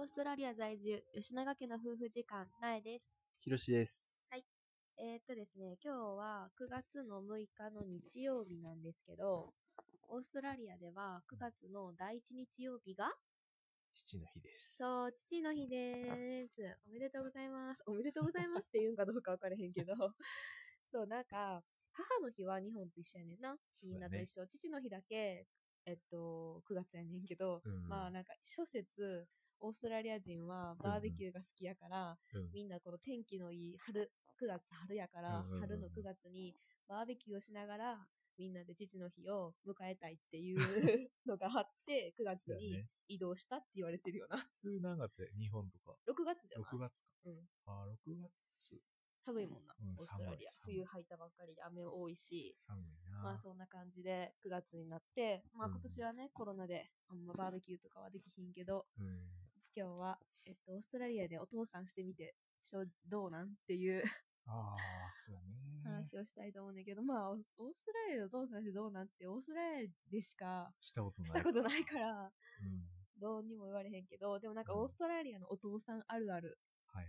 [0.00, 3.18] オーストラリア在住、吉永家の夫婦時間、なえです。
[3.38, 4.14] ひろしです。
[4.96, 9.52] えー、っとですね、今日は9月の6日の日曜日なんですけど、
[10.08, 13.12] オーストラリアでは9月の第1日曜日が、
[13.92, 14.78] 父の日です。
[14.78, 16.78] そう、父の日です。
[16.88, 17.82] おめでとうございます。
[17.84, 19.92] おめでとうございますって言うんかどうか分からへんけど、
[20.90, 21.62] そう、なんか、
[21.92, 23.54] 母の日は日本と一緒やねんな。
[23.84, 24.46] みんなと一緒。
[24.46, 25.46] 父の日だけ、
[25.84, 29.28] えっと、9月やねんけど、うんまあなんか諸説
[29.60, 34.10] オーストラリア人はバーベキューが好きやから、うんみんなこの天気のいい春
[34.42, 36.54] 9月春やから、うんうんうんうん春の9月に
[36.88, 37.98] バーベキューをしながら
[38.38, 40.58] みんなで父の日を迎えたいっていう
[41.26, 42.84] のがあって9月に。
[43.12, 45.28] 移動したって言われてるよな普通何月や？
[45.36, 45.96] 日本とか。
[46.06, 47.04] 6月じゃない？6月か。
[47.24, 48.30] うんあー、6月。
[49.26, 53.22] 寒いもんな、うんオーストラリア冬入ったばっかりで雨多いし寒いな。
[53.22, 59.39] まあそんな感じで9月になってまあうん今年はね、コロナであんまバーベキューとかはできひんけどうん。
[59.76, 63.46] 今日は、えっと、オーストラリアでお父さんしてみて、しょどうなん？
[63.46, 64.02] っていう
[64.46, 65.82] ああ、そうやね。
[65.84, 71.28] 話をしたいと思うんだけど、まあ、オーストラリアでお父さんしてどうなんって、オーストラリアでしかしたことない。
[71.28, 72.82] したことないから、うん。
[73.20, 76.58] どうにも言われへんけど、でもなんかうんオーストラリアのお父さんあるある。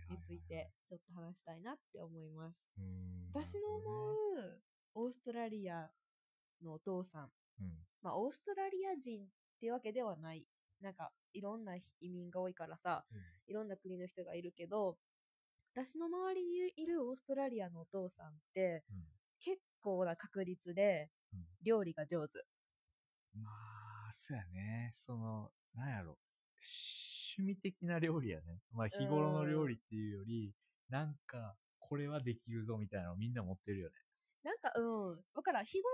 [0.08, 2.56] について、ちょっと話したいなって思います。
[2.78, 3.30] うん。
[3.34, 3.90] 私の思
[4.38, 4.62] う、
[4.94, 5.90] オーストラリア
[6.62, 7.84] のお父さん、うん。
[8.00, 9.26] まあ、オーストラリア人っ
[9.58, 10.46] ていうわけではない。
[10.82, 14.98] なんか、いろんな移民が多いからさ、うんいろんな国の人がいるけど、
[15.74, 18.96] 私の周りにいるオーストラリアのお父さんって、うん
[19.44, 22.44] 結構な確率でうん料理が上手。
[23.34, 23.50] ま
[24.08, 24.92] あ、そうやね。
[24.94, 26.18] その、なんやろ。
[27.34, 28.60] 趣味的な料理やね。
[28.72, 30.54] まあ、日頃の料理っていうより、
[30.88, 33.94] なんか、これはできるぞみたいなのをみんな持ってるよね。
[34.44, 35.64] なんか、うん、わからん。
[35.64, 35.88] 日頃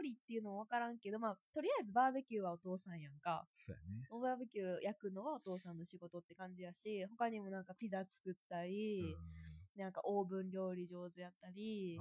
[0.00, 3.46] 理っていうのもわからんけど、まあ、とりあえずバーベキューはお父さんやんか。
[3.54, 4.08] そうやね。
[4.10, 9.16] バーベキュー焼くのはお父さんの仕事って感じやし、他にもなんかピザ作ったり、
[9.76, 11.98] なんかオーブン料理上手やったり。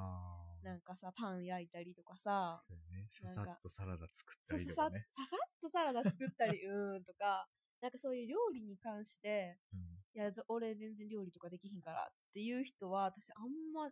[0.64, 3.08] なんかさ、パン焼いたりとかさ、そうやね。
[3.12, 5.06] ささっとサラダ作ったさささりとかね。
[5.16, 7.48] ささっとサラダ作ったり、うーんとか、
[7.82, 9.80] なんかそういう料理に関して、うん。
[9.80, 13.92] いや、ず俺全然料理とかできひんからっていう人は、私あんま。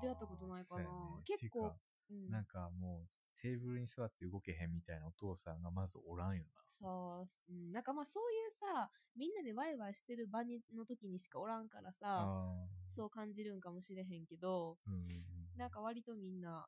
[0.00, 0.88] 出会ったことないかなね
[1.24, 1.74] 結構
[2.10, 3.08] うん、なんかもう、
[3.40, 6.62] テーブルに座って動けへんみたいなお父さんがまずおらんよな。
[6.66, 15.06] そう、うん、なんかまあそういうさ、みんなでワイワイしてる場にの時にしかおらんからさ、あそう感じるんかもしれへんけど、うん。
[15.56, 16.66] なんか割とみんな、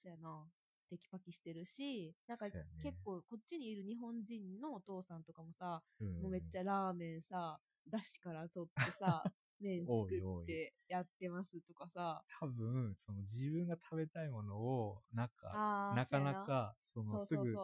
[0.00, 0.44] そうやな、
[0.88, 7.58] テキパキしてるし、なんか結構こっちにいる日本人のお父さんとかもさ、うんもうめっちゃラーメンさ、
[7.90, 9.22] だしから取ってさ、
[9.60, 10.02] 麺作
[10.42, 17.56] ってやってますとかさ、多分、その自分が食べたいものを、なんか、なかなか、そのすぐ。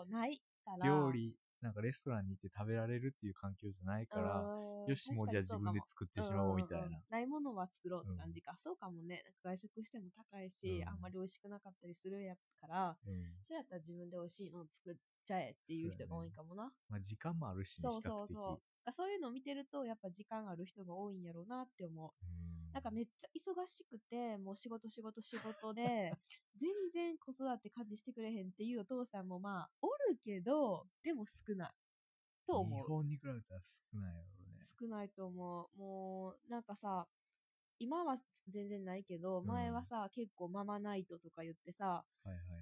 [0.83, 6.99] 料理、なんかレストランに行って食べられるっていう環境じゃないから、うんよし、もうじゃあ自分で作ってしまおうみたいんんんな。
[7.09, 8.55] ないものは作ろうって感じか。
[8.59, 9.25] そうかもね。
[9.43, 13.25] 外食しても高いし、うんあんまり美味しくなかったりするやから、うん。
[13.45, 14.95] そうやったら自分で美味しいのを作っ
[15.25, 16.71] ちゃえっていう人が多いかもな。
[16.91, 18.03] まあ時間もあるしね、そう。
[18.03, 18.74] そうそう。
[18.93, 22.11] そういうのを見てると、やっぱ時間ある人が多いんやろうなって思う。
[22.27, 26.13] うんなんかめっちゃ忙しくて、もう仕事仕事仕事で、
[26.59, 31.75] 全然子育て家事してくれへんっていうお父さんもまあ、おるけど、でも少ない。
[32.47, 32.81] と思う。
[32.81, 34.65] 日本に比べたら少ないやろうね。
[34.81, 35.79] 少ないと思う。
[35.79, 37.07] もう、なんかさ、
[37.79, 38.19] 今は
[38.49, 42.05] 全然ないけど、ん前はさ、結構ママナイトとか言ってさ。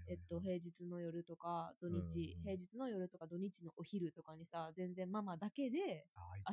[0.09, 6.07] えっと、平日の夜とか、土日、平日の夜とか土日のお昼とかにさ、全然ママだけで、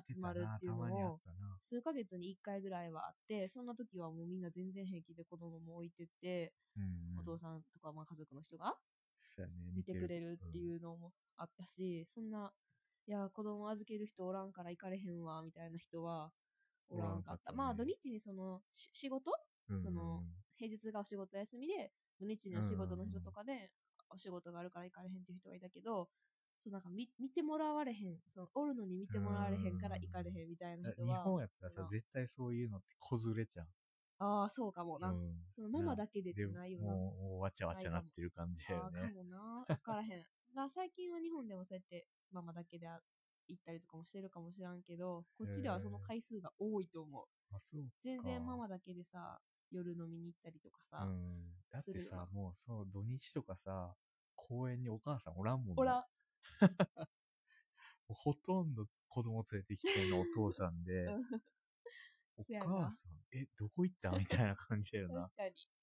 [0.07, 1.19] 集まるっていうのを。
[1.61, 6.53] 数ヶ月に1回ぐらいはあって、そんな時はもうみんな全然平気で子供も置いてって、
[7.19, 8.75] お父さんとかまあ家族の人が
[9.75, 12.51] 見てくれるっていうのもあったし、そんな、
[13.07, 16.31] いや、子供預ける人おらんから行かれへんわ、みたいな人は
[16.89, 17.51] おらんかった。
[17.53, 19.31] まあ土日にその、し仕事？
[19.69, 20.23] うんその
[20.57, 23.71] 平日がお仕事休みで、土日にお仕事の人とかで、
[24.09, 26.09] お仕事があるから行かれへんっていう人がいたけど、
[26.63, 33.67] そうなんか見見てもらわれへん、そのおるのに見てもらわれへんから行かれへんみたいな日人は、本やったらさう、ん絶対そういうのってこずれちゃう。
[34.19, 35.09] ああ、そうかもな。
[35.09, 36.93] うんそのママだけでってでないよな。
[36.93, 39.13] もう、わちゃわちゃなってる感じだよああ、かね。
[39.13, 39.37] もな。
[39.67, 40.25] わからへん。
[40.53, 42.99] な最近は日本でもそうやってママだけであ
[43.49, 47.25] 行ったりとかもしてるかもしらんけど、こっちではその回数が多いと思う。
[47.51, 47.89] あ、そうか。
[48.01, 49.39] 全然ママだけでさ、
[49.71, 51.53] 夜飲みに行ったりとかさ、うん。
[51.71, 53.95] だってさ、もうそう、土日とかさ、
[54.35, 56.07] 公園にお母さんおらんもんほら、
[58.07, 61.07] もうほとんど子供連れてきてんのお父さんで、
[62.37, 64.11] お母さん、 え、どこ行った？
[64.11, 65.35] みたいな感じだよな確。
[65.35, 65.78] かに。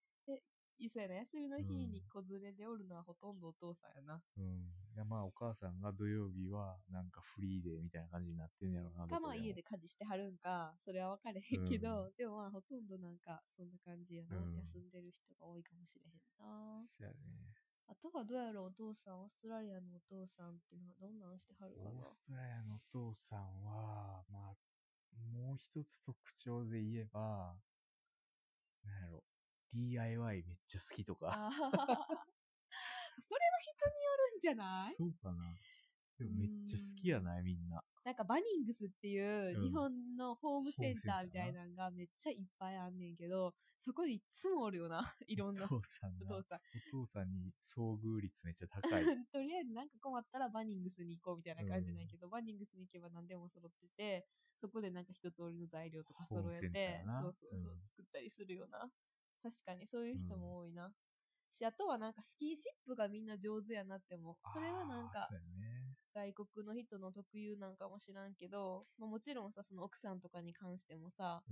[0.79, 1.15] で、いそうやな。
[1.17, 4.23] 休みの日うんに子連れでおるのはほとんどお父さんやな。
[4.37, 4.69] うん。
[4.95, 9.07] でまあ、お母さんが土曜日は、なんかフリーデーみたいな感じになってんやろな。
[9.07, 14.37] かまあ家で家事してはるんか、それは分かれへんけど、でもまあほとんどなんかそんな感じやな。
[14.37, 16.85] うん休んでる人が多いかもしれへんな。
[16.89, 17.17] そやね。
[17.89, 24.57] あとはどうやろうお父さん、オーストラリアのお父さんっていうのはどんなんしてはるかなオーストラリアのお父さんは、まあ、
[25.33, 27.55] もう一つ特徴で言えば、
[28.83, 29.23] なんやろ、
[29.73, 31.29] DIY めっちゃ好きとか。
[31.29, 31.49] それは
[33.61, 34.95] 人によるんじゃない？
[34.95, 35.45] そうかな。
[36.19, 37.83] でもめっちゃ好きやないみんな。
[38.05, 45.03] なんかバニングスっていううん日本のホームセンターみたいホなのがめっちゃいっぱいあんねんけど、そこでいっつもおるよな。
[45.27, 46.61] いろんなお父さんお父さん。
[46.91, 49.05] 父さんに遭遇率めっちゃ高い。
[49.33, 54.27] とりあえずなんか困ったらバニングスに行こうみたいな感じなんやけど、バニングスに行けば何でも揃ってて、
[54.57, 58.91] そこでなんか一通りの材料とか揃えてそうそうそう、うん作ったりするよな。
[59.51, 60.93] 確かにそういう人も多いな。
[61.53, 64.37] し、あとはなんかスキーシップがみんな上手やなって思う。
[64.53, 65.29] それはなんか。
[66.15, 71.43] 外国の人の特有なんかもしらんけど、まあ、もちろんさ、その奥さんとかに関してもさ。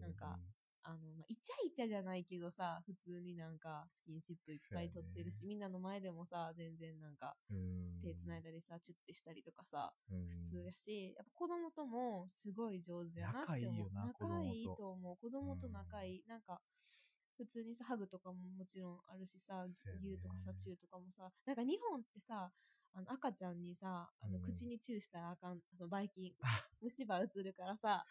[0.00, 0.38] なんか
[0.84, 13.90] あの、まあ、イチャイチャじゃないけどさ、普通になんかスキンシップいっぱい取ってるし、ねみんなの前でもさ、全然なんかうん、手繋いだりさ、チュッてしたりとかさ、うん普通やし、やっぱ子供ともすごい上手やなって思う。
[13.94, 15.16] 仲いいと思う。
[15.16, 16.24] 子供と仲いい。
[16.26, 16.60] なんか、
[17.36, 22.52] 普通にさ、ハグとかももちろんあるしさ、牛とかさ、チューとかもさ、なんか日本ってさ、
[22.94, 24.42] あの赤ちゃんにさ、あのうん。
[24.42, 26.32] 口にチューしたらあかん、そのばい菌、
[26.80, 28.04] 虫歯移るからさ、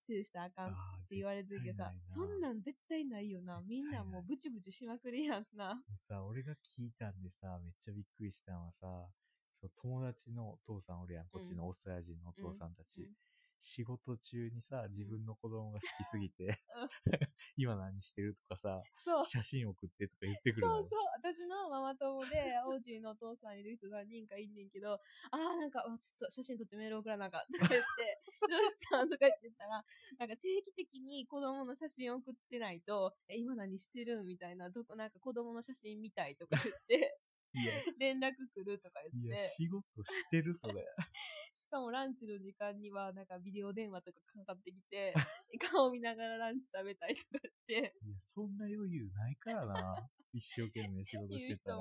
[0.00, 0.74] チューしたらあかんっ
[1.08, 3.60] て言われてるけどさそんなん絶対ないよな。
[3.62, 5.82] みんなもうブチブチしまくりやんな。
[5.96, 9.10] さ、俺が聞いたんでさ、めっちゃびっくりしたのはさ、
[9.58, 13.00] そう友達のお父さんおるやん、こっちのオーストラリア人のお父さんたち。
[13.00, 13.16] うんうん
[13.60, 16.88] 仕事中にさ、自分の子供が好きすぎて、 うん。
[17.56, 19.24] 今何してるとかさ、そう。
[19.26, 20.78] 写真送ってとか言ってくるの。
[20.80, 21.00] そうそう。
[21.16, 24.94] 私のママ友で、オージーのお父さんいる人何人かいんねんけど、
[25.30, 29.10] あーなんか、あちょっと写真撮ってメール送らなあかんとか言って、 どうしたん？
[29.10, 29.84] とか言ってたら、
[30.18, 34.26] なんか定期的に子供の写真送ってないと、え、今何してるん？
[34.26, 37.18] みたいな、どこ、なんか子供の写真見たいとか言って、
[37.98, 40.84] 連絡来るとか言って、仕事してる、それ。
[41.52, 45.14] しかもランチの時間には、なんかビデオ電話とかかかってきて、
[45.72, 50.10] 顔見ながらランチ食べたいとか言って、いや、そんな余裕ないからな。
[50.32, 51.78] 一生懸命仕事してたら。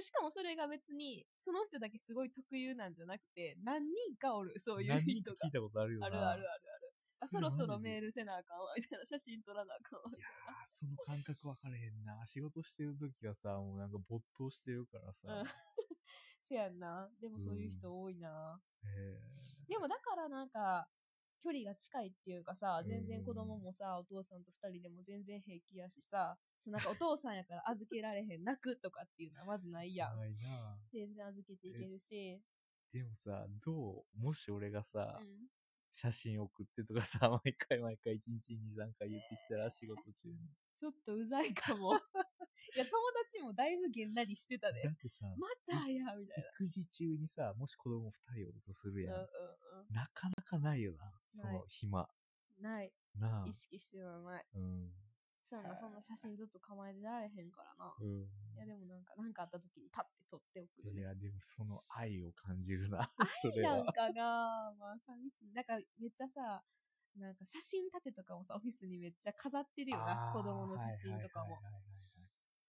[0.00, 5.52] しかもそれが別に、その人だけすごい特有なんじゃなくて、何人かおる、そういう何人人がか聞い。
[5.52, 6.06] たことあるよな。
[6.06, 6.79] あるあるあるある。
[7.22, 8.06] あそろそろメール。
[8.06, 9.04] ルせなあかんわ、みたいな。
[9.04, 10.10] 写真撮らなあかんわ。
[10.10, 12.26] いやー、その感覚分かれへんな。
[12.26, 15.28] 仕事してる時はさ、もうなんか没頭してるからさ。
[15.28, 15.44] うん
[16.48, 17.08] せやんな。
[17.20, 18.60] でもそういう人多いな。
[18.82, 19.20] へ
[19.68, 20.90] でもだからなんか、
[21.38, 30.18] 距離が近いっていうかさ、全うん然子供もさ、お父さんと二人でも全然平気やしさ、そうなんかお父さんやから預けられへん、泣くとかっていうのはまずないーやん。
[30.18, 30.76] ないな。
[30.92, 32.42] 全然預けていけるし、
[32.92, 34.18] でもさ、どう？
[34.18, 35.48] もし俺がさ、うん。
[35.92, 40.36] 写真送ってとかさ、 毎回毎回1日に2、3回言ってきたら仕事中に。
[40.76, 41.94] ちょっとうざいかも。
[41.94, 44.90] いや、友達もだいぶげんなりしてたでだ。
[44.90, 49.14] ってさ、またや、みたい育児中にさ、もし子供2人おるとするやん。
[49.14, 49.18] な。
[49.20, 49.94] うんうんうん。
[49.94, 52.08] なかなかないよな、その暇。
[52.58, 52.92] ない。
[53.14, 53.52] なあ意。
[53.52, 54.46] 識してはない。
[54.54, 54.92] うん。
[55.50, 57.92] そんな、そんな写真ずっと構えてられへんからな。
[58.00, 58.22] うん。
[58.54, 61.00] いや、でもなんか、なんかあった時にパッて撮って送るね。
[61.00, 63.10] いや、でもその愛を感じるな、
[63.42, 63.92] それはなん。
[63.92, 65.52] かなまあ、寂しい。
[65.52, 66.62] なんか、めっちゃさ、
[67.16, 70.30] なんか写真立てとかもさ、オフィスにめっちゃ飾ってるよな。
[70.32, 72.19] 子供の写真とかもはいはいはいはい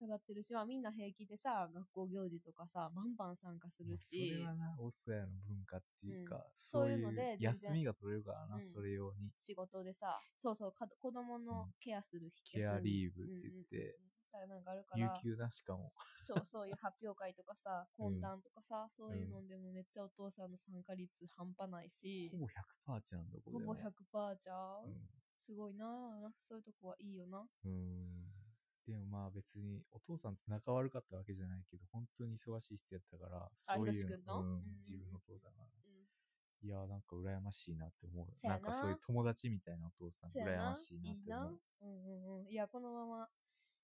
[0.01, 6.41] 飾ってるし、まあみんな平気でさ、学校行事とかさ、バンバン参加するまあそれし、はな、オーストラリアの文化っていうか、うん。
[6.55, 9.29] そういそうので休みが取れるからな、うんそれ用に。
[9.37, 15.91] 仕事でさ、そうそう、か子供のケアする日ケアリーブって言って、うんうんなのがあるか有ら、給なしかも。
[16.25, 18.17] そう、そういう発表会とかさ、 うん。
[18.17, 22.29] 懇談とかさ、そういうのでもめっちゃお父さんの参加率半端ないし。
[22.31, 24.55] ほ、ぼ100%ちゃうんだ、これほぼ100%ちゃ
[24.85, 25.09] う、うん。
[25.45, 26.31] すごいなぁ。
[26.47, 27.45] そういうとこはいいよな。
[27.65, 28.40] うん。
[28.87, 34.41] でもまあ別に、お父さんと仲悪かったわけじゃないけど、本当に忙しい人やったから、そういうの？
[34.41, 35.63] うんうん自分のお父さんが。
[35.63, 36.67] うん。
[36.67, 38.47] いや、なんか羨ましいなって思う。
[38.47, 41.59] ななんかそういう友達みたいなお父さん、羨ましいなっいいなて思う。。
[41.81, 42.49] うんうんうん。
[42.49, 43.29] いや、このまま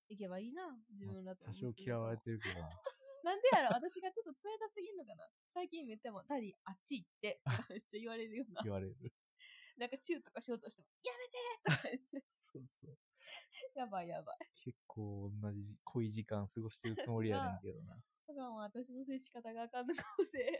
[0.10, 0.78] いけばいいな。
[0.92, 1.46] 自分らと。
[1.46, 2.70] 多少嫌われてるけどな。
[3.24, 8.62] なんでやろ私がちょっと冷たすぎんのかな最近めっちゃもう、 Daddy、あっち行って、めっちゃ言われるような。
[8.64, 8.96] 言われる。
[9.78, 12.98] なんかチューとかしようとしても、やめてとか言って、 そうそう。
[13.76, 14.38] やばいやばい。
[14.56, 17.96] 結構同じ濃い時間過ごしてるつもりやねんけどな。
[18.28, 20.52] だからもう私の接し方があかんのかもしれ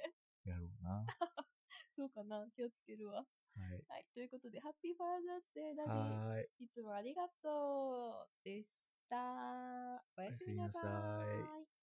[0.46, 0.50] ん。
[0.50, 1.06] やろうな。
[1.96, 3.26] そうかな気をつけるわ。
[3.56, 3.84] はい。
[3.88, 4.06] はい。
[4.14, 5.94] ということで、 Happy Father's Day Daddy。
[5.94, 6.50] はーい。
[6.60, 8.92] いつもありがとうです。
[9.10, 10.04] た。
[10.18, 10.80] おやすみなさ
[11.64, 11.77] い。